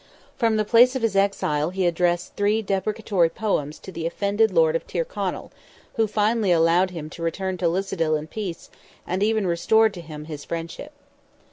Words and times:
From 0.35 0.55
the 0.57 0.65
place 0.65 0.95
of 0.95 1.03
his 1.03 1.15
exile 1.15 1.69
he 1.69 1.85
addressed 1.85 2.33
three 2.35 2.63
deprecatory 2.63 3.29
poems 3.29 3.77
to 3.77 3.91
the 3.91 4.07
offended 4.07 4.49
Lord 4.49 4.75
of 4.75 4.87
Tyrconnell, 4.87 5.51
who 5.93 6.07
finally 6.07 6.51
allowed 6.51 6.89
him 6.89 7.07
to 7.11 7.21
return 7.21 7.55
to 7.59 7.67
Lissadil 7.67 8.15
in 8.17 8.25
peace, 8.25 8.71
and 9.05 9.21
even 9.21 9.45
restored 9.45 9.95
him 9.95 10.23
to 10.23 10.27
his 10.29 10.43
friendship. 10.43 10.91